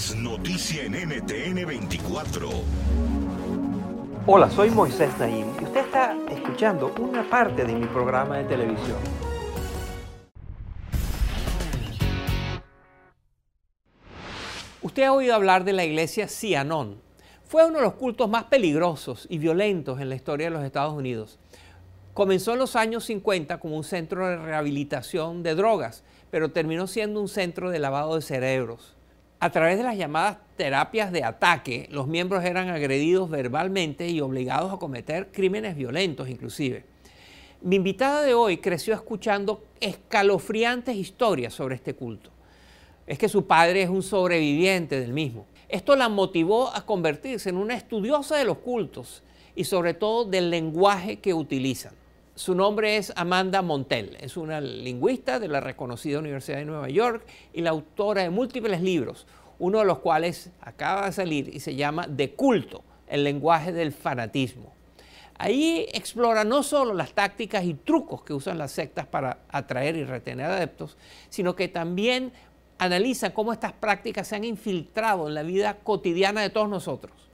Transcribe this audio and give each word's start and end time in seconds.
Es 0.00 0.16
noticia 0.16 0.84
en 0.84 0.94
NTN 0.94 1.66
24. 1.66 2.48
Hola, 4.26 4.50
soy 4.50 4.70
Moisés 4.70 5.10
Naim 5.18 5.46
y 5.60 5.64
usted 5.64 5.80
está 5.80 6.16
escuchando 6.30 6.94
una 6.98 7.28
parte 7.28 7.66
de 7.66 7.74
mi 7.74 7.84
programa 7.84 8.38
de 8.38 8.44
televisión. 8.44 8.96
Usted 14.80 15.02
ha 15.02 15.12
oído 15.12 15.34
hablar 15.34 15.64
de 15.64 15.74
la 15.74 15.84
iglesia 15.84 16.28
Cianón. 16.28 17.02
Fue 17.44 17.66
uno 17.66 17.80
de 17.80 17.84
los 17.84 17.92
cultos 17.92 18.26
más 18.30 18.44
peligrosos 18.44 19.26
y 19.28 19.36
violentos 19.36 20.00
en 20.00 20.08
la 20.08 20.14
historia 20.14 20.46
de 20.46 20.52
los 20.52 20.64
Estados 20.64 20.94
Unidos. 20.94 21.38
Comenzó 22.14 22.54
en 22.54 22.58
los 22.60 22.74
años 22.74 23.04
50 23.04 23.60
como 23.60 23.76
un 23.76 23.84
centro 23.84 24.26
de 24.26 24.38
rehabilitación 24.38 25.42
de 25.42 25.54
drogas, 25.54 26.04
pero 26.30 26.52
terminó 26.52 26.86
siendo 26.86 27.20
un 27.20 27.28
centro 27.28 27.68
de 27.68 27.80
lavado 27.80 28.14
de 28.14 28.22
cerebros. 28.22 28.96
A 29.42 29.48
través 29.48 29.78
de 29.78 29.84
las 29.84 29.96
llamadas 29.96 30.36
terapias 30.58 31.12
de 31.12 31.24
ataque, 31.24 31.88
los 31.90 32.06
miembros 32.06 32.44
eran 32.44 32.68
agredidos 32.68 33.30
verbalmente 33.30 34.06
y 34.06 34.20
obligados 34.20 34.70
a 34.70 34.76
cometer 34.76 35.32
crímenes 35.32 35.76
violentos 35.76 36.28
inclusive. 36.28 36.84
Mi 37.62 37.76
invitada 37.76 38.20
de 38.20 38.34
hoy 38.34 38.58
creció 38.58 38.92
escuchando 38.92 39.64
escalofriantes 39.80 40.94
historias 40.94 41.54
sobre 41.54 41.76
este 41.76 41.94
culto. 41.94 42.28
Es 43.06 43.18
que 43.18 43.30
su 43.30 43.46
padre 43.46 43.82
es 43.82 43.88
un 43.88 44.02
sobreviviente 44.02 45.00
del 45.00 45.14
mismo. 45.14 45.46
Esto 45.70 45.96
la 45.96 46.10
motivó 46.10 46.68
a 46.74 46.84
convertirse 46.84 47.48
en 47.48 47.56
una 47.56 47.74
estudiosa 47.74 48.36
de 48.36 48.44
los 48.44 48.58
cultos 48.58 49.22
y 49.56 49.64
sobre 49.64 49.94
todo 49.94 50.26
del 50.26 50.50
lenguaje 50.50 51.18
que 51.18 51.32
utilizan. 51.32 51.94
Su 52.40 52.54
nombre 52.54 52.96
es 52.96 53.12
Amanda 53.16 53.60
Montel, 53.60 54.16
es 54.18 54.38
una 54.38 54.62
lingüista 54.62 55.38
de 55.38 55.46
la 55.46 55.60
reconocida 55.60 56.20
Universidad 56.20 56.56
de 56.56 56.64
Nueva 56.64 56.88
York 56.88 57.22
y 57.52 57.60
la 57.60 57.68
autora 57.68 58.22
de 58.22 58.30
múltiples 58.30 58.80
libros, 58.80 59.26
uno 59.58 59.80
de 59.80 59.84
los 59.84 59.98
cuales 59.98 60.48
acaba 60.62 61.04
de 61.04 61.12
salir 61.12 61.54
y 61.54 61.60
se 61.60 61.74
llama 61.74 62.06
De 62.06 62.32
culto, 62.32 62.82
el 63.08 63.24
lenguaje 63.24 63.72
del 63.72 63.92
fanatismo. 63.92 64.72
Ahí 65.36 65.86
explora 65.92 66.44
no 66.44 66.62
solo 66.62 66.94
las 66.94 67.12
tácticas 67.12 67.62
y 67.64 67.74
trucos 67.74 68.22
que 68.22 68.32
usan 68.32 68.56
las 68.56 68.72
sectas 68.72 69.04
para 69.04 69.40
atraer 69.50 69.96
y 69.96 70.04
retener 70.04 70.46
adeptos, 70.46 70.96
sino 71.28 71.54
que 71.54 71.68
también 71.68 72.32
analiza 72.78 73.34
cómo 73.34 73.52
estas 73.52 73.74
prácticas 73.74 74.28
se 74.28 74.36
han 74.36 74.44
infiltrado 74.44 75.28
en 75.28 75.34
la 75.34 75.42
vida 75.42 75.76
cotidiana 75.84 76.40
de 76.40 76.48
todos 76.48 76.70
nosotros. 76.70 77.29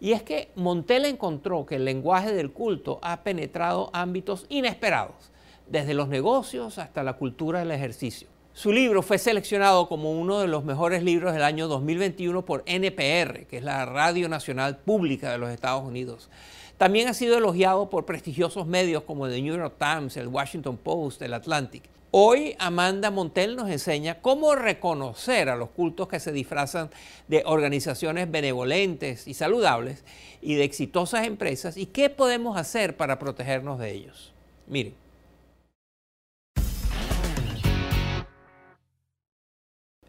Y 0.00 0.12
es 0.12 0.22
que 0.22 0.50
Montel 0.56 1.04
encontró 1.04 1.66
que 1.66 1.76
el 1.76 1.84
lenguaje 1.84 2.32
del 2.32 2.52
culto 2.52 2.98
ha 3.02 3.22
penetrado 3.22 3.90
ámbitos 3.92 4.46
inesperados, 4.48 5.30
desde 5.68 5.92
los 5.92 6.08
negocios 6.08 6.78
hasta 6.78 7.02
la 7.02 7.12
cultura 7.14 7.58
del 7.58 7.70
ejercicio. 7.70 8.28
Su 8.54 8.72
libro 8.72 9.02
fue 9.02 9.18
seleccionado 9.18 9.88
como 9.88 10.10
uno 10.10 10.40
de 10.40 10.48
los 10.48 10.64
mejores 10.64 11.02
libros 11.02 11.32
del 11.32 11.42
año 11.42 11.68
2021 11.68 12.44
por 12.44 12.62
NPR, 12.66 13.46
que 13.46 13.58
es 13.58 13.62
la 13.62 13.84
Radio 13.86 14.28
Nacional 14.28 14.78
Pública 14.78 15.30
de 15.30 15.38
los 15.38 15.50
Estados 15.50 15.84
Unidos. 15.84 16.30
También 16.76 17.08
ha 17.08 17.14
sido 17.14 17.36
elogiado 17.36 17.90
por 17.90 18.06
prestigiosos 18.06 18.66
medios 18.66 19.02
como 19.04 19.28
The 19.28 19.40
New 19.42 19.56
York 19.56 19.76
Times, 19.78 20.16
el 20.16 20.28
Washington 20.28 20.78
Post, 20.78 21.22
el 21.22 21.34
Atlantic. 21.34 21.84
Hoy 22.12 22.56
Amanda 22.58 23.12
Montel 23.12 23.54
nos 23.54 23.70
enseña 23.70 24.20
cómo 24.20 24.56
reconocer 24.56 25.48
a 25.48 25.54
los 25.54 25.70
cultos 25.70 26.08
que 26.08 26.18
se 26.18 26.32
disfrazan 26.32 26.90
de 27.28 27.44
organizaciones 27.46 28.28
benevolentes 28.28 29.28
y 29.28 29.34
saludables 29.34 30.04
y 30.42 30.56
de 30.56 30.64
exitosas 30.64 31.24
empresas 31.24 31.76
y 31.76 31.86
qué 31.86 32.10
podemos 32.10 32.56
hacer 32.56 32.96
para 32.96 33.20
protegernos 33.20 33.78
de 33.78 33.92
ellos. 33.92 34.34
Miren. 34.66 34.94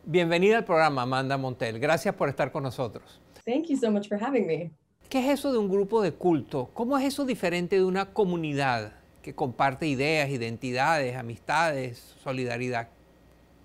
Bienvenida 0.04 0.58
al 0.58 0.66
programa, 0.66 1.04
Amanda 1.04 1.38
Montel. 1.38 1.80
Gracias 1.80 2.16
por 2.16 2.30
estar 2.30 2.52
con 2.52 2.64
nosotros. 2.64 3.22
Thank 3.46 3.68
you 3.68 3.78
so 3.78 3.92
much 3.92 4.08
for 4.08 4.18
having 4.20 4.48
me. 4.48 4.72
¿Qué 5.08 5.20
es 5.20 5.40
eso 5.40 5.52
de 5.52 5.60
un 5.60 5.70
grupo 5.70 6.02
de 6.02 6.14
culto? 6.14 6.72
¿Cómo 6.74 6.98
es 6.98 7.06
eso 7.06 7.26
diferente 7.26 7.76
de 7.76 7.84
una 7.84 8.12
comunidad 8.12 9.01
que 9.22 9.36
comparte 9.36 9.88
ideas, 9.88 10.30
identidades, 10.30 11.16
amistades, 11.16 12.16
solidaridad? 12.24 12.90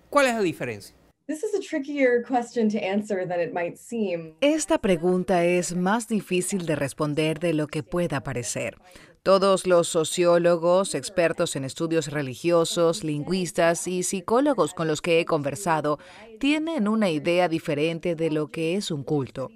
¿Cuál 0.09 0.27
es 0.27 0.35
la 0.35 0.41
diferencia? 0.41 0.95
Esta 4.39 4.77
pregunta 4.77 5.43
es 5.43 5.75
más 5.75 6.07
difícil 6.07 6.65
de 6.65 6.77
responder 6.77 7.39
de 7.39 7.53
lo 7.53 7.67
que 7.67 7.83
pueda 7.83 8.23
parecer. 8.23 8.77
Todos 9.23 9.67
los 9.67 9.89
sociólogos, 9.89 10.95
expertos 10.95 11.57
en 11.57 11.65
estudios 11.65 12.11
religiosos, 12.11 13.03
lingüistas 13.03 13.85
y 13.89 14.03
psicólogos 14.03 14.73
con 14.73 14.87
los 14.87 15.01
que 15.01 15.19
he 15.19 15.25
conversado 15.25 15.99
tienen 16.39 16.87
una 16.87 17.09
idea 17.09 17.49
diferente 17.49 18.15
de 18.15 18.31
lo 18.31 18.47
que 18.47 18.77
es 18.77 18.89
un 18.89 19.03
culto. 19.03 19.49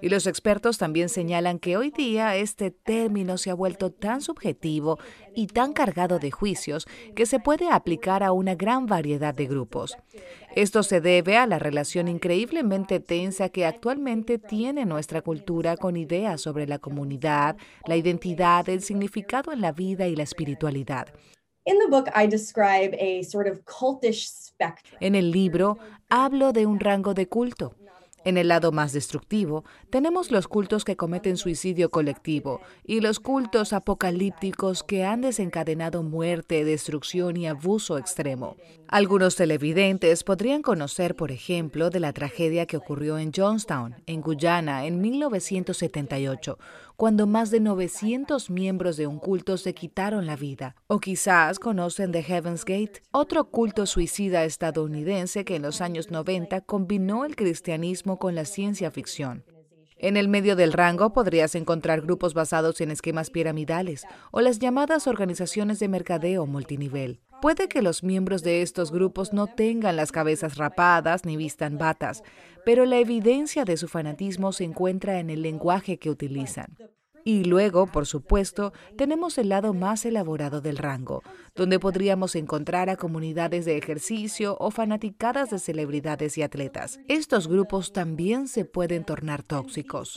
Y 0.00 0.08
los 0.08 0.26
expertos 0.26 0.78
también 0.78 1.08
señalan 1.08 1.58
que 1.58 1.76
hoy 1.76 1.90
día 1.90 2.36
este 2.36 2.70
término 2.70 3.38
se 3.38 3.50
ha 3.50 3.54
vuelto 3.54 3.90
tan 3.90 4.20
subjetivo 4.20 4.98
y 5.34 5.46
tan 5.46 5.72
cargado 5.72 6.18
de 6.18 6.30
juicios 6.30 6.86
que 7.14 7.26
se 7.26 7.40
puede 7.40 7.70
aplicar 7.70 8.22
a 8.22 8.32
una 8.32 8.54
gran 8.54 8.86
variedad 8.86 9.34
de 9.34 9.46
grupos. 9.46 9.96
Esto 10.54 10.82
se 10.82 11.00
debe 11.00 11.36
a 11.36 11.46
la 11.46 11.58
relación 11.58 12.08
increíblemente 12.08 13.00
tensa 13.00 13.48
que 13.48 13.66
actualmente 13.66 14.38
tiene 14.38 14.84
nuestra 14.86 15.22
cultura 15.22 15.76
con 15.76 15.96
ideas 15.96 16.40
sobre 16.40 16.66
la 16.66 16.78
comunidad, 16.78 17.56
la 17.86 17.96
identidad, 17.96 18.68
el 18.68 18.82
significado 18.82 19.52
en 19.52 19.60
la 19.60 19.72
vida 19.72 20.06
y 20.06 20.16
la 20.16 20.22
espiritualidad. 20.22 21.08
En 25.00 25.14
el 25.14 25.30
libro 25.32 25.78
hablo 26.08 26.52
de 26.52 26.64
un 26.64 26.78
rango 26.78 27.12
de 27.12 27.28
culto. 27.28 27.74
En 28.26 28.38
el 28.38 28.48
lado 28.48 28.72
más 28.72 28.92
destructivo, 28.92 29.64
tenemos 29.88 30.32
los 30.32 30.48
cultos 30.48 30.84
que 30.84 30.96
cometen 30.96 31.36
suicidio 31.36 31.92
colectivo 31.92 32.60
y 32.84 33.00
los 33.00 33.20
cultos 33.20 33.72
apocalípticos 33.72 34.82
que 34.82 35.04
han 35.04 35.20
desencadenado 35.20 36.02
muerte, 36.02 36.64
destrucción 36.64 37.36
y 37.36 37.46
abuso 37.46 37.98
extremo. 37.98 38.56
Algunos 38.88 39.36
televidentes 39.36 40.24
podrían 40.24 40.62
conocer, 40.62 41.14
por 41.14 41.30
ejemplo, 41.30 41.88
de 41.88 42.00
la 42.00 42.12
tragedia 42.12 42.66
que 42.66 42.76
ocurrió 42.76 43.16
en 43.16 43.30
Johnstown, 43.32 43.94
en 44.06 44.22
Guyana, 44.22 44.86
en 44.86 45.00
1978, 45.00 46.58
cuando 46.96 47.26
más 47.26 47.50
de 47.50 47.60
900 47.60 48.50
miembros 48.50 48.96
de 48.96 49.06
un 49.06 49.18
culto 49.18 49.56
se 49.58 49.74
quitaron 49.74 50.26
la 50.26 50.34
vida. 50.34 50.76
O 50.88 50.98
quizás 50.98 51.58
conocen 51.58 52.10
de 52.10 52.22
Heaven's 52.22 52.64
Gate, 52.64 53.02
otro 53.12 53.50
culto 53.50 53.86
suicida 53.86 54.44
estadounidense 54.44 55.44
que 55.44 55.56
en 55.56 55.62
los 55.62 55.80
años 55.80 56.10
90 56.10 56.62
combinó 56.62 57.24
el 57.24 57.36
cristianismo 57.36 58.15
con 58.18 58.34
la 58.34 58.44
ciencia 58.44 58.90
ficción. 58.90 59.44
En 59.98 60.18
el 60.18 60.28
medio 60.28 60.56
del 60.56 60.74
rango 60.74 61.12
podrías 61.14 61.54
encontrar 61.54 62.02
grupos 62.02 62.34
basados 62.34 62.80
en 62.82 62.90
esquemas 62.90 63.30
piramidales 63.30 64.04
o 64.30 64.42
las 64.42 64.58
llamadas 64.58 65.06
organizaciones 65.06 65.78
de 65.78 65.88
mercadeo 65.88 66.44
multinivel. 66.46 67.20
Puede 67.40 67.68
que 67.68 67.80
los 67.80 68.02
miembros 68.02 68.42
de 68.42 68.60
estos 68.60 68.92
grupos 68.92 69.32
no 69.32 69.46
tengan 69.46 69.96
las 69.96 70.12
cabezas 70.12 70.56
rapadas 70.56 71.24
ni 71.24 71.36
vistan 71.36 71.78
batas, 71.78 72.22
pero 72.64 72.84
la 72.84 72.98
evidencia 72.98 73.64
de 73.64 73.78
su 73.78 73.88
fanatismo 73.88 74.52
se 74.52 74.64
encuentra 74.64 75.18
en 75.18 75.30
el 75.30 75.40
lenguaje 75.40 75.98
que 75.98 76.10
utilizan. 76.10 76.76
Y 77.26 77.42
luego, 77.42 77.88
por 77.88 78.06
supuesto, 78.06 78.72
tenemos 78.96 79.36
el 79.36 79.48
lado 79.48 79.74
más 79.74 80.04
elaborado 80.06 80.60
del 80.60 80.78
rango, 80.78 81.24
donde 81.56 81.80
podríamos 81.80 82.36
encontrar 82.36 82.88
a 82.88 82.94
comunidades 82.94 83.64
de 83.64 83.76
ejercicio 83.76 84.56
o 84.60 84.70
fanaticadas 84.70 85.50
de 85.50 85.58
celebridades 85.58 86.38
y 86.38 86.42
atletas. 86.42 87.00
Estos 87.08 87.48
grupos 87.48 87.92
también 87.92 88.46
se 88.46 88.64
pueden 88.64 89.02
tornar 89.02 89.42
tóxicos. 89.42 90.16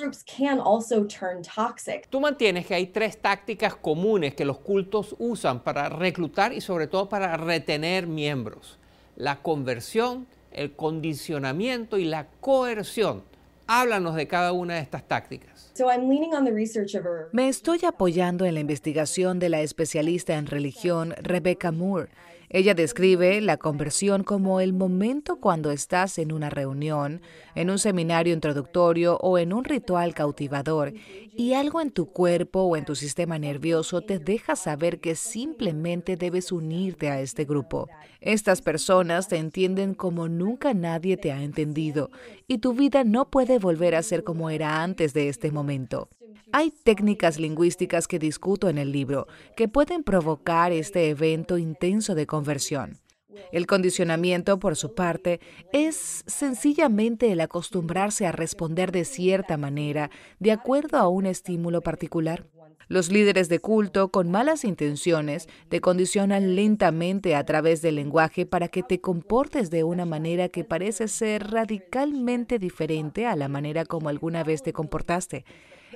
Tú 2.11 2.21
mantienes 2.21 2.67
que 2.67 2.75
hay 2.75 2.85
tres 2.85 3.19
tácticas 3.19 3.75
comunes 3.75 4.35
que 4.35 4.45
los 4.45 4.59
cultos 4.59 5.15
usan 5.17 5.63
para 5.63 5.89
reclutar 5.89 6.53
y 6.53 6.61
sobre 6.61 6.85
todo 6.85 7.09
para 7.09 7.35
retener 7.37 8.05
miembros. 8.05 8.77
La 9.15 9.41
conversión, 9.41 10.27
el 10.51 10.75
condicionamiento 10.75 11.97
y 11.97 12.05
la 12.05 12.27
coerción. 12.39 13.23
Háblanos 13.71 14.15
de 14.15 14.27
cada 14.27 14.51
una 14.51 14.73
de 14.73 14.79
estas 14.79 15.07
tácticas. 15.07 15.71
Me 17.31 17.49
estoy 17.49 17.79
apoyando 17.85 18.45
en 18.45 18.55
la 18.55 18.61
investigación 18.61 19.37
de 19.37 19.49
la 19.49 19.61
especialista 19.61 20.33
en 20.37 20.47
religión 20.47 21.13
Rebecca 21.21 21.71
Moore 21.71 22.09
ella 22.49 22.73
describe 22.73 23.41
la 23.41 23.57
conversión 23.57 24.23
como 24.23 24.59
el 24.59 24.73
momento 24.73 25.39
cuando 25.39 25.69
estás 25.69 26.17
en 26.17 26.31
una 26.31 26.49
reunión, 26.49 27.21
en 27.53 27.69
un 27.69 27.77
seminario 27.77 28.33
introductorio 28.33 29.17
o 29.17 29.37
en 29.37 29.53
un 29.53 29.63
ritual 29.63 30.15
cautivador 30.15 30.93
y 31.35 31.53
algo 31.53 31.79
en 31.79 31.91
tu 31.91 32.07
cuerpo 32.07 32.61
o 32.61 32.75
en 32.75 32.85
tu 32.85 32.95
sistema 32.95 33.37
nervioso 33.37 34.01
te 34.01 34.17
deja 34.17 34.55
saber 34.55 34.99
que 34.99 35.15
simplemente 35.15 36.17
debes 36.17 36.51
unirte 36.51 37.09
a 37.09 37.21
este 37.21 37.45
grupo. 37.45 37.87
Estas 38.19 38.61
personas 38.61 39.27
te 39.27 39.37
entienden 39.37 39.93
como 39.93 40.27
nunca 40.27 40.73
nadie 40.73 41.17
te 41.17 41.31
ha 41.31 41.43
entendido 41.43 42.09
y 42.47 42.57
tu 42.57 42.73
vida 42.73 43.03
no 43.03 43.29
puede 43.29 43.59
volver 43.59 43.93
a 43.93 44.03
ser 44.03 44.23
como 44.23 44.49
era 44.49 44.81
antes 44.81 45.13
de 45.13 45.29
este 45.29 45.51
momento. 45.51 46.09
Hay 46.51 46.71
técnicas 46.71 47.39
lingüísticas 47.39 48.07
que 48.07 48.19
discuto 48.19 48.69
en 48.69 48.77
el 48.77 48.91
libro 48.91 49.27
que 49.55 49.67
pueden 49.67 50.03
provocar 50.03 50.71
este 50.71 51.09
evento 51.09 51.57
intenso 51.57 52.15
de 52.15 52.25
conversión. 52.25 52.99
El 53.51 53.67
condicionamiento, 53.67 54.59
por 54.59 54.75
su 54.75 54.95
parte, 54.95 55.39
es 55.71 56.23
sencillamente 56.27 57.31
el 57.31 57.41
acostumbrarse 57.41 58.25
a 58.25 58.31
responder 58.31 58.91
de 58.91 59.05
cierta 59.05 59.57
manera 59.57 60.09
de 60.39 60.51
acuerdo 60.51 60.97
a 60.97 61.07
un 61.07 61.25
estímulo 61.25 61.81
particular. 61.81 62.45
Los 62.87 63.11
líderes 63.11 63.49
de 63.49 63.59
culto 63.59 64.09
con 64.09 64.31
malas 64.31 64.63
intenciones 64.63 65.47
te 65.69 65.79
condicionan 65.79 66.55
lentamente 66.55 67.35
a 67.35 67.45
través 67.45 67.83
del 67.83 67.95
lenguaje 67.95 68.47
para 68.47 68.67
que 68.67 68.81
te 68.81 68.99
comportes 68.99 69.69
de 69.69 69.83
una 69.83 70.05
manera 70.05 70.49
que 70.49 70.63
parece 70.63 71.07
ser 71.07 71.51
radicalmente 71.51 72.57
diferente 72.57 73.27
a 73.27 73.35
la 73.35 73.47
manera 73.47 73.85
como 73.85 74.09
alguna 74.09 74.43
vez 74.43 74.63
te 74.63 74.73
comportaste. 74.73 75.45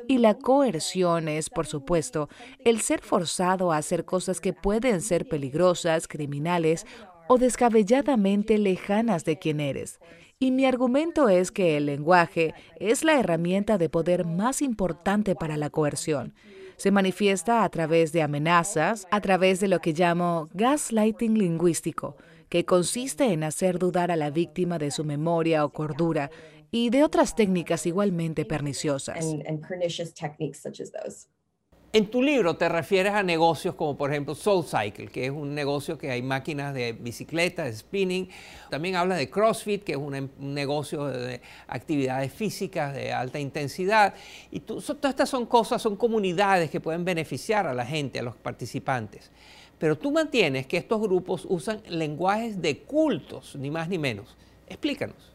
Y 0.08 0.18
la 0.18 0.36
coerción 0.36 1.28
es, 1.28 1.50
por 1.50 1.66
supuesto, 1.66 2.30
el 2.64 2.82
ser 2.82 3.02
forzado 3.02 3.72
a 3.72 3.78
hacer 3.78 4.06
cosas 4.06 4.42
que 4.42 4.54
pueden 4.54 5.02
ser 5.02 5.28
peligrosas, 5.28 6.08
criminales 6.08 6.86
o 7.28 7.38
descabelladamente 7.38 8.58
lejanas 8.58 9.26
de 9.26 9.40
quien 9.40 9.60
eres. 9.60 10.00
Y 10.40 10.52
mi 10.52 10.66
argumento 10.66 11.30
es 11.30 11.52
que 11.52 11.78
el 11.78 11.86
lenguaje 11.86 12.54
es 12.80 13.04
la 13.04 13.18
herramienta 13.18 13.78
de 13.78 13.90
poder 13.90 14.26
más 14.26 14.62
importante 14.62 15.36
para 15.36 15.56
la 15.56 15.70
coerción. 15.70 16.34
Se 16.78 16.92
manifiesta 16.92 17.64
a 17.64 17.70
través 17.70 18.12
de 18.12 18.22
amenazas, 18.22 19.08
a 19.12 19.22
través 19.22 19.60
de 19.60 19.68
lo 19.68 19.80
que 19.80 19.94
llamo 19.94 20.50
gaslighting 20.54 21.38
lingüístico, 21.38 22.16
que 22.50 22.66
consiste 22.66 23.32
en 23.32 23.44
hacer 23.44 23.80
dudar 23.80 24.12
a 24.12 24.16
la 24.16 24.30
víctima 24.30 24.78
de 24.78 24.92
su 24.92 25.04
memoria 25.04 25.66
o 25.66 25.70
cordura 25.70 26.30
y 26.72 26.90
de 26.90 27.04
otras 27.04 27.36
técnicas 27.36 27.86
igualmente 27.86 28.46
perniciosas. 28.46 29.26
En 31.96 32.08
tu 32.08 32.24
libro 32.24 32.56
te 32.56 32.68
refieres 32.70 33.14
a 33.14 33.22
negocios 33.22 33.76
como 33.76 33.96
por 33.96 34.10
ejemplo 34.10 34.34
Soul 34.34 34.66
Cycle, 34.66 35.10
que 35.10 35.26
es 35.26 35.32
un 35.32 35.54
negocio 35.54 35.96
que 35.96 36.10
hay 36.10 36.24
máquinas 36.24 36.74
de 36.74 36.94
bicicleta, 36.94 37.66
de 37.66 37.74
spinning. 37.74 38.30
También 38.72 38.96
habla 38.96 39.14
de 39.14 39.30
CrossFit, 39.30 39.84
que 39.84 39.92
es 39.92 40.00
un 40.00 40.32
negocio 40.40 41.06
de 41.06 41.40
actividades 41.68 42.34
físicas 42.34 42.96
de 42.96 43.14
alta 43.14 43.40
intensidad. 43.40 44.16
Y 44.50 44.62
todas 44.62 44.90
estas 44.90 45.30
son 45.30 45.46
cosas, 45.46 45.84
son 45.84 45.96
comunidades 45.96 46.72
que 46.72 46.80
pueden 46.80 47.06
beneficiar 47.06 47.68
a 47.68 47.76
la 47.76 47.86
gente, 47.86 48.18
a 48.18 48.24
los 48.24 48.38
participantes. 48.38 49.30
Pero 49.78 49.96
tú 49.96 50.12
mantienes 50.12 50.66
que 50.66 50.78
estos 50.78 51.00
grupos 51.00 51.46
usan 51.48 51.84
lenguajes 51.88 52.60
de 52.60 52.80
cultos, 52.80 53.56
ni 53.56 53.70
más 53.70 53.88
ni 53.88 54.00
menos. 54.00 54.36
Explícanos. 54.68 55.33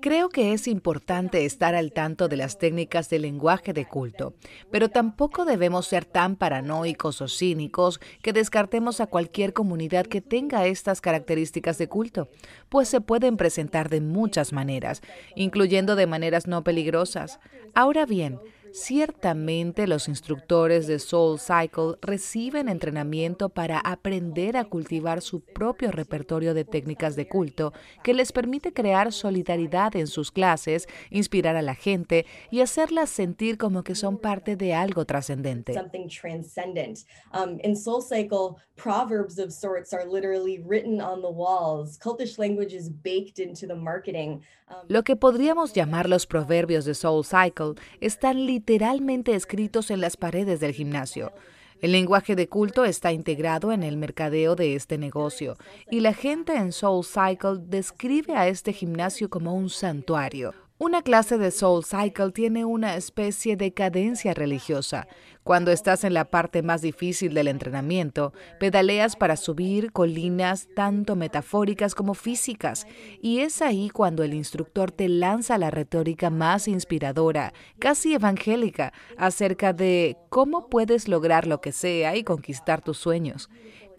Creo 0.00 0.28
que 0.28 0.52
es 0.52 0.68
importante 0.68 1.44
estar 1.44 1.74
al 1.74 1.92
tanto 1.92 2.28
de 2.28 2.36
las 2.36 2.58
técnicas 2.58 3.10
del 3.10 3.22
lenguaje 3.22 3.72
de 3.72 3.86
culto, 3.86 4.34
pero 4.70 4.88
tampoco 4.88 5.44
debemos 5.44 5.86
ser 5.86 6.04
tan 6.04 6.36
paranoicos 6.36 7.20
o 7.20 7.28
cínicos 7.28 8.00
que 8.22 8.32
descartemos 8.32 9.00
a 9.00 9.06
cualquier 9.06 9.52
comunidad 9.52 10.06
que 10.06 10.20
tenga 10.20 10.66
estas 10.66 11.00
características 11.00 11.78
de 11.78 11.88
culto, 11.88 12.28
pues 12.68 12.88
se 12.88 13.00
pueden 13.00 13.36
presentar 13.36 13.88
de 13.88 14.00
muchas 14.00 14.52
maneras, 14.52 15.02
incluyendo 15.34 15.96
de 15.96 16.06
maneras 16.06 16.46
no 16.46 16.62
peligrosas. 16.62 17.40
Ahora 17.74 18.06
bien, 18.06 18.38
Ciertamente 18.72 19.86
los 19.86 20.08
instructores 20.08 20.86
de 20.86 20.98
Soul 20.98 21.38
Cycle 21.40 21.96
reciben 22.00 22.68
entrenamiento 22.68 23.48
para 23.48 23.78
aprender 23.78 24.56
a 24.56 24.64
cultivar 24.64 25.22
su 25.22 25.40
propio 25.40 25.90
repertorio 25.90 26.54
de 26.54 26.64
técnicas 26.64 27.16
de 27.16 27.28
culto 27.28 27.72
que 28.04 28.14
les 28.14 28.32
permite 28.32 28.72
crear 28.72 29.12
solidaridad 29.12 29.96
en 29.96 30.06
sus 30.06 30.30
clases, 30.30 30.88
inspirar 31.10 31.56
a 31.56 31.62
la 31.62 31.74
gente 31.74 32.26
y 32.50 32.60
hacerlas 32.60 33.10
sentir 33.10 33.58
como 33.58 33.82
que 33.82 33.94
son 33.94 34.18
parte 34.18 34.56
de 34.56 34.74
algo 34.74 35.04
trascendente. 35.04 35.74
Um, 37.32 37.58
in 37.62 37.76
Soul 37.76 38.02
Cycle, 38.02 38.56
proverbs 38.76 39.38
of 39.38 39.52
sorts 39.52 39.92
are 39.92 40.04
literally 40.04 40.58
written 40.58 41.00
on 41.00 41.22
the 41.22 41.30
walls. 41.30 41.98
Cultish 41.98 42.38
language 42.38 42.74
is 42.74 42.88
baked 42.88 43.38
into 43.38 43.66
the 43.66 43.74
marketing. 43.74 44.42
Um, 44.68 44.86
Lo 44.88 45.02
que 45.02 45.16
podríamos 45.16 45.72
llamar 45.72 46.08
los 46.08 46.26
proverbios 46.26 46.84
de 46.84 46.94
Soul 46.94 47.24
Cycle 47.24 47.74
están 48.00 48.46
literalmente 48.46 48.59
escritos 49.34 49.90
en 49.90 50.00
las 50.00 50.16
paredes 50.16 50.60
del 50.60 50.72
gimnasio. 50.72 51.32
El 51.80 51.92
lenguaje 51.92 52.36
de 52.36 52.48
culto 52.48 52.84
está 52.84 53.12
integrado 53.12 53.72
en 53.72 53.82
el 53.82 53.96
mercadeo 53.96 54.54
de 54.54 54.74
este 54.74 54.98
negocio 54.98 55.56
y 55.90 56.00
la 56.00 56.12
gente 56.12 56.54
en 56.54 56.72
Soul 56.72 57.04
Cycle 57.04 57.58
describe 57.58 58.36
a 58.36 58.48
este 58.48 58.72
gimnasio 58.72 59.30
como 59.30 59.54
un 59.54 59.70
santuario, 59.70 60.54
una 60.80 61.02
clase 61.02 61.36
de 61.36 61.50
Soul 61.50 61.84
Cycle 61.84 62.32
tiene 62.32 62.64
una 62.64 62.96
especie 62.96 63.54
de 63.54 63.74
cadencia 63.74 64.32
religiosa. 64.32 65.06
Cuando 65.44 65.72
estás 65.72 66.04
en 66.04 66.14
la 66.14 66.30
parte 66.30 66.62
más 66.62 66.80
difícil 66.80 67.34
del 67.34 67.48
entrenamiento, 67.48 68.32
pedaleas 68.58 69.14
para 69.14 69.36
subir 69.36 69.92
colinas 69.92 70.68
tanto 70.74 71.16
metafóricas 71.16 71.94
como 71.94 72.14
físicas, 72.14 72.86
y 73.20 73.40
es 73.40 73.60
ahí 73.60 73.90
cuando 73.90 74.24
el 74.24 74.32
instructor 74.32 74.90
te 74.90 75.10
lanza 75.10 75.58
la 75.58 75.70
retórica 75.70 76.30
más 76.30 76.66
inspiradora, 76.66 77.52
casi 77.78 78.14
evangélica, 78.14 78.94
acerca 79.18 79.74
de 79.74 80.16
cómo 80.30 80.70
puedes 80.70 81.08
lograr 81.08 81.46
lo 81.46 81.60
que 81.60 81.72
sea 81.72 82.16
y 82.16 82.24
conquistar 82.24 82.80
tus 82.80 82.96
sueños. 82.96 83.50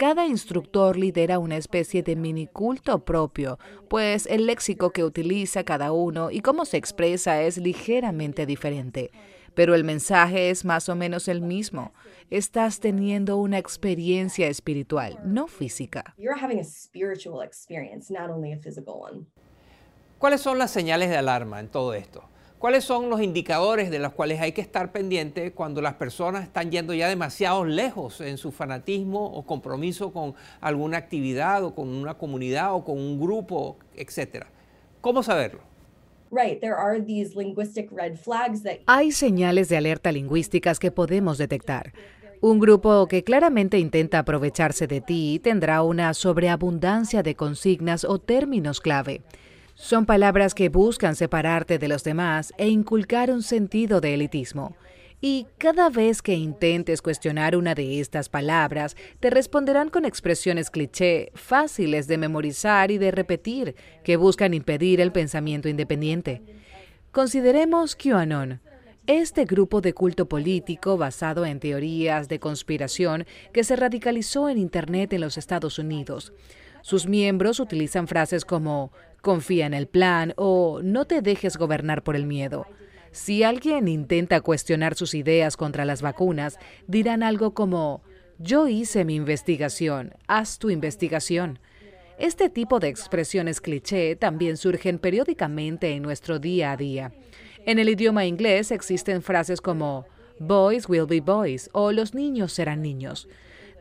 Cada 0.02 0.26
instructor 0.26 0.98
lidera 0.98 1.38
una 1.38 1.58
especie 1.58 2.02
de 2.02 2.16
miniculto 2.16 3.06
propio, 3.06 3.60
pues 3.88 4.26
el 4.26 4.48
léxico 4.48 4.90
que 4.90 5.04
utiliza 5.04 5.64
cada 5.64 5.92
uno 5.92 6.32
y 6.32 6.40
cómo 6.40 6.66
se 6.66 6.78
expresa 6.78 7.44
es 7.44 7.60
ligeramente 7.60 8.48
diferente. 8.48 9.12
Pero 9.54 9.76
el 9.76 9.84
mensaje 9.84 10.50
es 10.50 10.66
más 10.66 10.90
o 10.90 10.96
menos 10.96 11.28
el 11.28 11.42
mismo. 11.42 11.94
Estás 12.32 12.80
teniendo 12.80 13.38
una 13.38 13.60
experiencia 13.60 14.48
espiritual, 14.48 15.20
no 15.24 15.46
física. 15.46 16.16
¿Cuáles 20.18 20.42
son 20.42 20.58
las 20.58 20.72
señales 20.72 21.12
de 21.12 21.18
alarma 21.18 21.60
en 21.60 21.68
todo 21.68 21.94
esto? 21.94 22.31
¿Cuáles 22.62 22.84
son 22.84 23.10
los 23.10 23.24
indicadores 23.24 23.90
de 23.90 23.98
los 23.98 24.14
cuales 24.14 24.40
hay 24.40 24.52
que 24.52 24.62
estar 24.62 24.92
pendiente 24.92 25.52
cuando 25.52 25.82
las 25.82 25.96
personas 25.96 26.44
están 26.44 26.70
yendo 26.70 26.94
ya 26.94 27.10
demasiado 27.10 27.66
lejos 27.66 28.22
en 28.22 28.38
su 28.38 28.52
fanatismo 28.52 29.26
o 29.34 29.44
compromiso 29.48 30.14
con 30.14 30.36
alguna 30.62 30.98
actividad 31.00 31.64
o 31.64 31.74
con 31.74 31.88
una 31.88 32.20
comunidad 32.20 32.76
o 32.76 32.84
con 32.84 33.00
un 33.00 33.20
grupo, 33.20 33.78
etcétera? 33.96 34.46
¿Cómo 35.02 35.24
saberlo? 35.24 35.62
Hay 38.86 39.12
señales 39.12 39.68
de 39.68 39.78
alerta 39.78 40.12
lingüísticas 40.12 40.78
que 40.78 40.92
podemos 40.92 41.40
detectar. 41.40 41.94
Un 42.42 42.60
grupo 42.60 43.08
que 43.08 43.24
claramente 43.24 43.80
intenta 43.80 44.20
aprovecharse 44.20 44.86
de 44.86 45.02
ti 45.02 45.42
tendrá 45.44 45.82
una 45.82 46.14
sobreabundancia 46.14 47.24
de 47.24 47.34
consignas 47.34 48.04
o 48.04 48.20
términos 48.20 48.82
clave. 48.82 49.24
Son 49.82 50.06
palabras 50.06 50.54
que 50.54 50.70
buscan 50.70 51.16
separarte 51.16 51.80
de 51.80 51.88
los 51.88 52.04
demás 52.04 52.54
e 52.60 52.70
inculcar 52.70 53.32
un 53.32 53.42
sentido 53.42 54.00
de 54.00 54.14
elitismo. 54.14 54.76
Y 55.20 55.48
cada 55.58 55.90
vez 55.90 56.22
que 56.22 56.36
intentes 56.36 57.02
cuestionar 57.02 57.56
una 57.56 57.74
de 57.74 58.00
estas 58.00 58.30
palabras, 58.30 58.96
te 59.20 59.32
responderán 59.32 59.90
con 59.90 60.06
expresiones 60.06 60.70
cliché 60.70 61.32
fáciles 61.34 62.06
de 62.08 62.20
memorizar 62.20 62.92
y 62.92 63.00
de 63.00 63.10
repetir 63.10 63.76
que 64.04 64.18
buscan 64.18 64.54
impedir 64.54 65.02
el 65.02 65.12
pensamiento 65.12 65.68
independiente. 65.68 66.44
Consideremos 67.12 67.96
QAnon, 67.96 68.62
este 69.08 69.46
grupo 69.46 69.82
de 69.82 69.94
culto 69.94 70.28
político 70.30 70.96
basado 70.96 71.44
en 71.44 71.60
teorías 71.60 72.30
de 72.30 72.40
conspiración 72.40 73.26
que 73.52 73.64
se 73.64 73.76
radicalizó 73.76 74.48
en 74.48 74.60
Internet 74.60 75.12
en 75.14 75.22
los 75.22 75.40
Estados 75.40 75.80
Unidos. 75.80 76.34
Sus 76.82 77.08
miembros 77.08 77.60
utilizan 77.60 78.08
frases 78.08 78.46
como 78.46 78.92
confía 79.22 79.66
en 79.66 79.74
el 79.74 79.88
plan 79.88 80.34
o 80.36 80.82
no 80.84 81.06
te 81.06 81.22
dejes 81.22 81.58
gobernar 81.58 82.04
por 82.04 82.16
el 82.16 82.26
miedo. 82.26 82.66
Si 83.12 83.44
alguien 83.44 83.88
intenta 83.88 84.42
cuestionar 84.42 84.96
sus 84.96 85.14
ideas 85.14 85.58
contra 85.58 85.86
las 85.86 86.02
vacunas, 86.02 86.58
dirán 86.88 87.24
algo 87.24 87.54
como 87.54 88.02
yo 88.40 88.68
hice 88.68 89.06
mi 89.06 89.16
investigación, 89.16 90.16
haz 90.28 90.58
tu 90.58 90.70
investigación. 90.70 91.60
Este 92.18 92.50
tipo 92.50 92.80
de 92.80 92.88
expresiones 92.88 93.62
cliché 93.62 94.16
también 94.16 94.58
surgen 94.58 94.98
periódicamente 94.98 95.92
en 95.92 96.04
nuestro 96.04 96.40
día 96.40 96.72
a 96.72 96.78
día. 96.78 97.14
En 97.66 97.80
el 97.80 97.90
idioma 97.90 98.26
inglés 98.26 98.72
existen 98.72 99.22
frases 99.22 99.62
como 99.62 100.06
boys 100.40 100.88
will 100.90 101.06
be 101.06 101.20
boys 101.20 101.70
o 101.74 101.92
los 101.92 102.16
niños 102.16 102.54
serán 102.54 102.82
niños. 102.82 103.28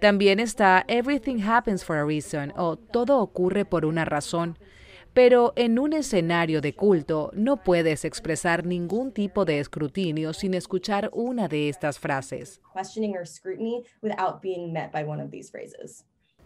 También 0.00 0.40
está 0.40 0.87
everything 0.88 1.42
happens 1.42 1.85
for 1.85 1.97
a 1.97 2.04
reason 2.04 2.54
o 2.57 2.76
todo 2.76 3.19
ocurre 3.19 3.66
por 3.66 3.85
una 3.85 4.07
razón. 4.07 4.59
Pero 5.12 5.52
en 5.57 5.78
un 5.78 5.92
escenario 5.92 6.62
de 6.62 6.75
culto 6.75 7.30
no 7.35 7.59
puedes 7.59 8.07
expresar 8.07 8.64
ningún 8.64 9.12
tipo 9.12 9.45
de 9.45 9.59
escrutinio 9.59 10.33
sin 10.33 10.54
escuchar 10.54 11.11
una 11.12 11.49
de 11.49 11.69
estas 11.69 11.99
frases. 11.99 12.62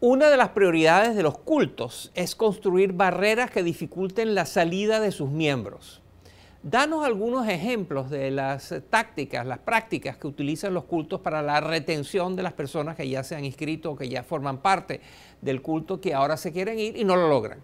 Una 0.00 0.30
de 0.30 0.36
las 0.36 0.48
prioridades 0.48 1.14
de 1.14 1.22
los 1.22 1.38
cultos 1.38 2.10
es 2.16 2.34
construir 2.34 2.92
barreras 2.92 3.52
que 3.52 3.62
dificulten 3.62 4.34
la 4.34 4.46
salida 4.46 4.98
de 4.98 5.12
sus 5.12 5.30
miembros. 5.30 6.03
Danos 6.66 7.04
algunos 7.04 7.46
ejemplos 7.46 8.08
de 8.08 8.30
las 8.30 8.74
tácticas, 8.88 9.44
las 9.44 9.58
prácticas 9.58 10.16
que 10.16 10.26
utilizan 10.26 10.72
los 10.72 10.84
cultos 10.84 11.20
para 11.20 11.42
la 11.42 11.60
retención 11.60 12.36
de 12.36 12.42
las 12.42 12.54
personas 12.54 12.96
que 12.96 13.06
ya 13.06 13.22
se 13.22 13.36
han 13.36 13.44
inscrito 13.44 13.90
o 13.90 13.96
que 13.96 14.08
ya 14.08 14.22
forman 14.22 14.62
parte 14.62 15.02
del 15.42 15.60
culto 15.60 16.00
que 16.00 16.14
ahora 16.14 16.38
se 16.38 16.52
quieren 16.52 16.78
ir 16.78 16.96
y 16.96 17.04
no 17.04 17.16
lo 17.16 17.28
logran. 17.28 17.62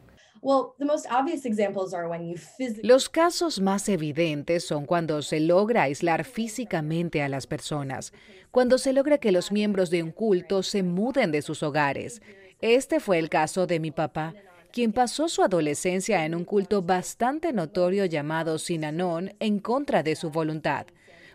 Los 2.82 3.08
casos 3.08 3.60
más 3.62 3.88
evidentes 3.88 4.66
son 4.66 4.84
cuando 4.84 5.22
se 5.22 5.40
logra 5.40 5.84
aislar 5.84 6.24
físicamente 6.24 7.22
a 7.22 7.30
las 7.30 7.46
personas, 7.46 8.12
cuando 8.50 8.76
se 8.76 8.92
logra 8.92 9.16
que 9.16 9.32
los 9.32 9.50
miembros 9.50 9.88
de 9.88 10.02
un 10.02 10.12
culto 10.12 10.62
se 10.62 10.82
muden 10.82 11.32
de 11.32 11.40
sus 11.40 11.62
hogares. 11.62 12.20
Este 12.60 13.00
fue 13.00 13.18
el 13.18 13.30
caso 13.30 13.66
de 13.66 13.80
mi 13.80 13.92
papá 13.92 14.34
quien 14.72 14.92
pasó 14.92 15.28
su 15.28 15.42
adolescencia 15.42 16.24
en 16.24 16.34
un 16.34 16.44
culto 16.44 16.82
bastante 16.82 17.52
notorio 17.52 18.04
llamado 18.04 18.58
Sinanón 18.58 19.34
en 19.40 19.58
contra 19.58 20.02
de 20.02 20.16
su 20.16 20.30
voluntad, 20.30 20.86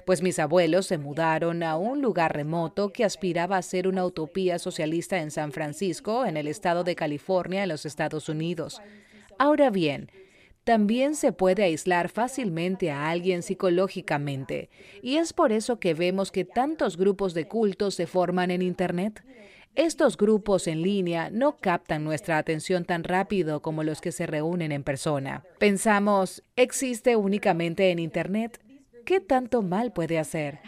pues 0.06 0.22
mis 0.22 0.40
abuelos 0.40 0.86
se 0.86 0.98
mudaron 0.98 1.64
a 1.64 1.78
un 1.78 2.02
lugar 2.02 2.36
remoto 2.36 2.94
que 2.94 3.04
aspiraba 3.04 3.58
a 3.58 3.62
ser 3.62 3.88
una 3.88 4.06
utopía 4.06 4.60
socialista 4.60 5.20
en 5.22 5.32
San 5.32 5.52
Francisco, 5.52 6.26
en 6.26 6.38
el 6.38 6.48
estado 6.48 6.84
de 6.84 6.96
California, 6.96 7.64
en 7.64 7.70
los 7.70 7.86
Estados 7.86 8.30
Unidos. 8.30 8.82
Ahora 9.38 9.70
bien, 9.70 10.12
también 10.64 11.16
se 11.16 11.32
puede 11.32 11.64
aislar 11.64 12.10
fácilmente 12.10 12.90
a 12.92 13.10
alguien 13.10 13.44
psicológicamente, 13.44 14.70
y 15.02 15.18
es 15.18 15.34
por 15.34 15.52
eso 15.52 15.80
que 15.80 15.94
vemos 15.94 16.32
que 16.32 16.46
tantos 16.46 16.98
grupos 16.98 17.34
de 17.34 17.48
cultos 17.48 17.96
se 17.96 18.08
forman 18.08 18.50
en 18.50 18.62
Internet. 18.62 19.24
Estos 19.76 20.16
grupos 20.16 20.68
en 20.68 20.82
línea 20.82 21.30
no 21.30 21.58
captan 21.58 22.06
nuestra 22.06 22.38
atención 22.38 22.86
tan 22.86 23.04
rápido 23.04 23.62
como 23.62 23.84
los 23.84 24.00
que 24.00 24.14
se 24.14 24.26
reúnen 24.26 24.72
en 24.72 24.84
persona. 24.84 25.44
Pensamos, 25.60 26.44
existe 26.56 27.18
únicamente 27.18 27.92
en 27.92 28.00
Internet. 28.00 28.62
¿Qué 29.04 29.20
tanto 29.20 29.62
mal 29.62 29.92
puede 29.92 30.18
hacer? 30.18 30.60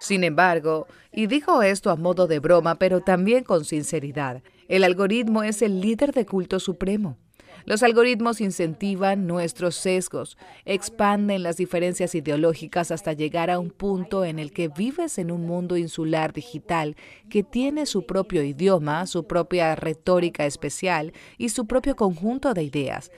Sin 0.00 0.24
embargo, 0.24 0.86
y 1.12 1.26
dijo 1.26 1.62
esto 1.62 1.90
a 1.90 1.96
modo 1.96 2.26
de 2.26 2.38
broma, 2.38 2.78
pero 2.78 3.02
también 3.02 3.44
con 3.44 3.66
sinceridad, 3.66 4.42
el 4.68 4.82
algoritmo 4.82 5.42
es 5.42 5.60
el 5.60 5.82
líder 5.82 6.12
de 6.12 6.24
culto 6.24 6.58
supremo. 6.58 7.18
Los 7.66 7.82
algoritmos 7.82 8.42
incentivan 8.42 9.26
nuestros 9.26 9.74
sesgos, 9.74 10.36
expanden 10.66 11.42
las 11.42 11.56
diferencias 11.56 12.14
ideológicas 12.14 12.90
hasta 12.90 13.14
llegar 13.14 13.50
a 13.50 13.58
un 13.58 13.70
punto 13.70 14.24
en 14.24 14.38
el 14.38 14.52
que 14.52 14.68
vives 14.68 15.16
en 15.16 15.30
un 15.30 15.46
mundo 15.46 15.78
insular 15.78 16.34
digital 16.34 16.94
que 17.30 17.42
tiene 17.42 17.86
su 17.86 18.04
propio 18.04 18.42
idioma, 18.42 19.06
su 19.06 19.26
propia 19.26 19.74
retórica 19.76 20.44
especial 20.44 21.14
y 21.38 21.48
su 21.48 21.66
propio 21.66 21.96
conjunto 21.96 22.52
de 22.52 22.64
ideas. 22.64 23.10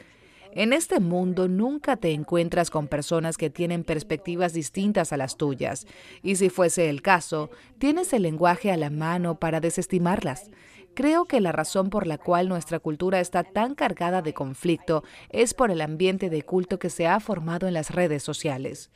En 0.53 0.73
este 0.73 1.01
mundo 1.01 1.49
nunca 1.49 1.97
te 1.97 2.13
encuentras 2.13 2.71
con 2.71 2.87
personas 2.87 3.37
que 3.37 3.51
tienen 3.51 3.85
perspectivas 3.85 4.55
distintas 4.55 5.13
a 5.13 5.19
las 5.19 5.37
tuyas, 5.37 5.87
y 6.23 6.37
si 6.37 6.49
fuese 6.49 6.89
el 6.89 7.03
caso, 7.03 7.51
tienes 7.79 8.13
el 8.15 8.23
lenguaje 8.23 8.73
a 8.73 8.79
la 8.79 8.89
mano 8.89 9.39
para 9.39 9.61
desestimarlas. 9.61 10.51
Creo 10.97 11.27
que 11.27 11.43
la 11.43 11.53
razón 11.53 11.91
por 11.91 12.07
la 12.07 12.17
cual 12.17 12.49
nuestra 12.49 12.79
cultura 12.79 13.21
está 13.21 13.45
tan 13.45 13.75
cargada 13.75 14.23
de 14.23 14.33
conflicto 14.33 15.05
es 15.29 15.53
por 15.53 15.71
el 15.71 15.83
ambiente 15.83 16.31
de 16.31 16.41
culto 16.41 16.79
que 16.79 16.89
se 16.89 17.07
ha 17.07 17.21
formado 17.21 17.69
en 17.69 17.75
las 17.75 17.91
redes 17.91 18.23
sociales. 18.23 18.91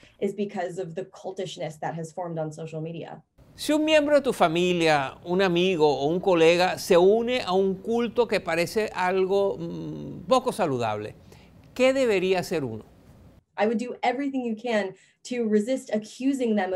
Si 3.54 3.74
un 3.74 3.84
miembro 3.84 4.14
de 4.14 4.22
tu 4.22 4.32
familia, 4.32 5.18
un 5.26 5.42
amigo 5.42 5.94
o 5.94 6.06
un 6.06 6.20
colega 6.20 6.78
se 6.78 6.96
une 6.96 7.42
a 7.42 7.52
un 7.52 7.74
culto 7.74 8.26
que 8.26 8.40
parece 8.40 8.90
algo 8.94 9.58
mm, 9.58 10.20
poco 10.26 10.52
saludable, 10.52 11.16
¿qué 11.74 11.92
debería 11.92 12.38
hacer 12.38 12.64
uno? 12.64 12.89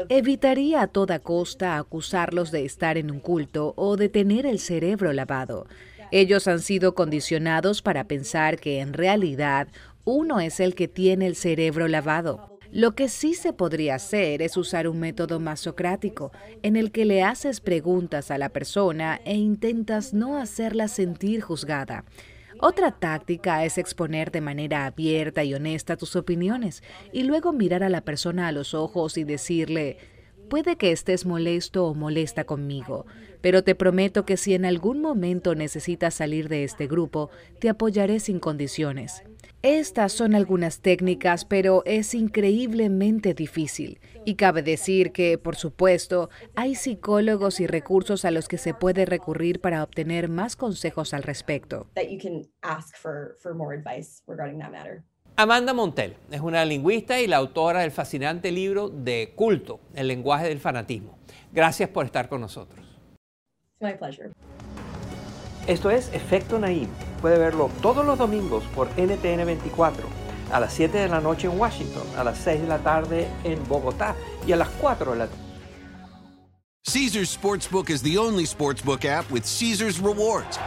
Evitaría 0.09 0.83
a 0.83 0.87
toda 0.87 1.19
costa 1.19 1.79
acusarlos 1.79 2.51
de 2.51 2.65
estar 2.65 2.99
en 2.99 3.11
un 3.11 3.21
culto 3.21 3.73
o 3.77 3.97
de 3.97 4.09
tener 4.09 4.45
el 4.47 4.59
cerebro 4.59 5.13
lavado. 5.13 5.67
Ellos 6.11 6.47
han 6.47 6.61
sido 6.61 6.95
condicionados 6.95 7.83
para 7.83 8.05
pensar 8.05 8.59
que 8.59 8.81
en 8.81 8.93
realidad 8.93 9.69
uno 10.05 10.41
es 10.41 10.61
el 10.61 10.75
que 10.75 10.87
tiene 10.87 11.27
el 11.27 11.37
cerebro 11.37 11.89
lavado. 11.89 12.59
Lo 12.71 12.95
que 12.95 13.09
sí 13.09 13.35
se 13.35 13.53
podría 13.53 13.95
hacer 13.95 14.43
es 14.43 14.57
usar 14.57 14.89
un 14.89 14.99
método 14.99 15.39
más 15.39 15.61
socrático, 15.61 16.33
en 16.63 16.77
el 16.77 16.91
que 16.91 17.05
le 17.05 17.23
haces 17.23 17.61
preguntas 17.61 18.31
a 18.31 18.39
la 18.39 18.49
persona 18.49 19.21
e 19.25 19.37
intentas 19.37 20.13
no 20.13 20.37
hacerla 20.37 20.89
sentir 20.89 21.41
juzgada. 21.41 22.05
Otra 22.61 22.93
táctica 22.93 23.65
es 23.65 23.79
exponer 23.79 24.31
de 24.31 24.41
manera 24.41 24.87
abierta 24.87 25.45
y 25.45 25.55
honesta 25.55 25.97
tus 25.97 26.17
opiniones 26.17 26.83
y 27.13 27.25
luego 27.25 27.53
mirar 27.53 27.83
a 27.83 27.89
la 27.89 28.03
persona 28.03 28.49
a 28.49 28.53
los 28.53 28.75
ojos 28.75 29.17
y 29.19 29.25
decirle, 29.25 29.99
puede 30.49 30.77
que 30.77 30.93
estés 30.93 31.27
molesto 31.27 31.87
o 31.87 31.95
molesta 31.95 32.45
conmigo, 32.45 33.07
pero 33.41 33.65
te 33.65 33.75
prometo 33.75 34.25
que 34.25 34.37
si 34.37 34.55
en 34.55 34.65
algún 34.65 35.01
momento 35.01 35.55
necesitas 35.55 36.15
salir 36.15 36.49
de 36.49 36.65
este 36.65 36.87
grupo, 36.87 37.31
te 37.59 37.69
apoyaré 37.69 38.21
sin 38.21 38.39
condiciones. 38.39 39.23
Estas 39.63 40.13
son 40.13 40.35
algunas 40.35 40.81
técnicas, 40.81 41.45
pero 41.47 41.83
es 41.87 42.15
increíblemente 42.15 43.33
difícil. 43.33 43.99
Y 44.25 44.37
cabe 44.37 44.63
decir 44.63 45.13
que, 45.13 45.39
por 45.39 45.57
supuesto, 45.57 46.31
hay 46.55 46.75
psicólogos 46.75 47.61
y 47.61 47.67
recursos 47.67 48.25
a 48.25 48.31
los 48.31 48.49
que 48.49 48.59
se 48.59 48.75
puede 48.75 49.05
recurrir 49.05 49.61
para 49.61 49.83
obtener 49.83 50.29
más 50.29 50.57
consejos 50.57 51.15
al 51.15 51.23
respecto. 51.23 51.87
Amanda 55.37 55.73
Montel 55.75 56.17
es 56.31 56.41
una 56.41 56.65
lingüista 56.65 57.21
y 57.21 57.27
la 57.27 57.39
autora 57.39 57.81
del 57.81 57.91
fascinante 57.91 58.53
libro 58.53 58.89
de 58.89 59.33
Culto, 59.35 59.81
el 59.95 60.07
lenguaje 60.07 60.49
del 60.49 60.61
fanatismo. 60.61 61.19
Gracias 61.53 61.89
por 61.89 62.07
estar 62.07 62.29
con 62.29 62.41
nosotros. 62.41 62.87
Esto 65.67 65.91
es 65.91 66.13
Efecto 66.15 66.59
Naim. 66.59 66.89
Puede 67.21 67.39
verlo 67.39 67.71
todos 67.83 68.07
los 68.07 68.17
domingos 68.19 68.63
por 68.75 68.89
NTN 68.99 69.45
24, 69.45 70.07
a 70.53 70.61
las 70.61 70.73
7 70.73 70.99
de 70.99 71.09
la 71.09 71.21
noche 71.21 71.47
en 71.47 71.59
Washington, 71.59 72.07
a 72.17 72.25
las 72.25 72.39
6 72.39 72.63
de 72.63 72.69
la 72.69 72.79
tarde 72.79 73.29
en 73.45 73.67
Bogotá 73.69 74.15
y 74.47 74.53
a 74.53 74.57
las 74.57 74.69
4 74.81 75.13
de 75.13 75.19
la 75.19 75.27
tarde. 75.27 75.45
Caesars 76.87 77.35
Sportsbook 77.35 77.89
is 77.89 78.03
the 78.03 78.19
only 78.19 78.45
sportsbook 78.45 79.07
app 79.07 79.31
with 79.31 79.47
Caesars 79.47 80.01
rewards. 80.01 80.59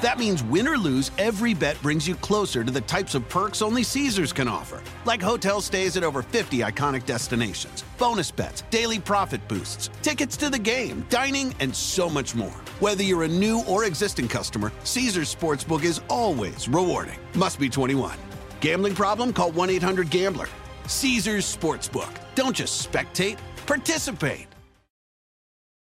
That 0.00 0.18
means 0.18 0.42
win 0.42 0.66
or 0.66 0.78
lose, 0.78 1.10
every 1.18 1.52
bet 1.52 1.80
brings 1.82 2.08
you 2.08 2.14
closer 2.14 2.64
to 2.64 2.70
the 2.70 2.80
types 2.82 3.14
of 3.14 3.28
perks 3.28 3.60
only 3.60 3.82
Caesars 3.82 4.32
can 4.32 4.48
offer, 4.48 4.80
like 5.04 5.20
hotel 5.20 5.60
stays 5.60 5.96
at 5.96 6.04
over 6.04 6.22
50 6.22 6.58
iconic 6.60 7.04
destinations, 7.04 7.84
bonus 7.98 8.30
bets, 8.30 8.62
daily 8.70 8.98
profit 8.98 9.46
boosts, 9.48 9.90
tickets 10.02 10.36
to 10.38 10.48
the 10.48 10.58
game, 10.58 11.04
dining, 11.10 11.54
and 11.60 11.74
so 11.74 12.08
much 12.08 12.34
more. 12.34 12.54
Whether 12.80 13.02
you're 13.02 13.24
a 13.24 13.28
new 13.28 13.62
or 13.66 13.84
existing 13.84 14.26
customer, 14.26 14.72
Caesars 14.84 15.34
Sportsbook 15.34 15.84
is 15.84 16.00
always 16.08 16.66
rewarding. 16.66 17.18
Must 17.34 17.60
be 17.60 17.68
21. 17.68 18.16
Gambling 18.62 18.94
problem? 18.94 19.34
Call 19.34 19.52
1 19.52 19.68
800 19.68 20.08
Gambler. 20.08 20.48
Caesars 20.86 21.56
Sportsbook. 21.56 22.10
Don't 22.34 22.56
just 22.56 22.90
spectate, 22.90 23.36
participate. 23.66 24.46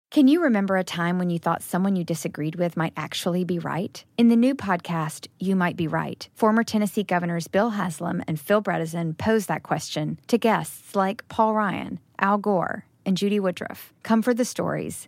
Can 0.09 0.27
you 0.27 0.41
remember 0.41 0.75
a 0.75 0.83
time 0.83 1.19
when 1.19 1.29
you 1.29 1.39
thought 1.39 1.61
someone 1.61 1.95
you 1.95 2.03
disagreed 2.03 2.55
with 2.55 2.75
might 2.75 2.93
actually 2.97 3.45
be 3.45 3.59
right? 3.59 4.03
In 4.17 4.27
the 4.27 4.35
new 4.35 4.55
podcast, 4.55 5.27
You 5.39 5.55
Might 5.55 5.77
Be 5.77 5.87
Right, 5.87 6.27
former 6.33 6.63
Tennessee 6.65 7.03
governors 7.03 7.47
Bill 7.47 7.69
Haslam 7.69 8.21
and 8.27 8.37
Phil 8.37 8.61
Bredesen 8.61 9.17
pose 9.17 9.45
that 9.45 9.63
question 9.63 10.19
to 10.27 10.37
guests 10.37 10.95
like 10.95 11.25
Paul 11.29 11.53
Ryan, 11.53 11.99
Al 12.19 12.39
Gore, 12.39 12.85
and 13.05 13.15
Judy 13.15 13.39
Woodruff. 13.39 13.93
Come 14.03 14.21
for 14.21 14.33
the 14.33 14.43
stories, 14.43 15.07